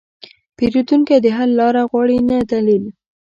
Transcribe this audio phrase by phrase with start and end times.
[0.57, 2.83] پیرودونکی د حل لاره غواړي، نه دلیل.